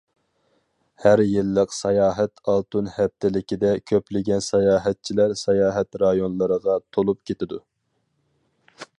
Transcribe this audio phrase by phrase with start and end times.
[1.01, 7.61] ھەر يىللىق ساياھەت ئالتۇن ھەپتىلىكىدە، كۆپلىگەن ساياھەتچىلەر ساياھەت رايونلىرىغا تولۇپ كېتىدۇ.